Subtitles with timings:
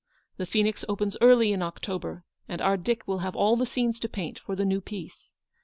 [0.37, 4.09] The Phoenix opens early in October, and our Dick will have all the scenes to
[4.09, 5.31] paint for the new piece.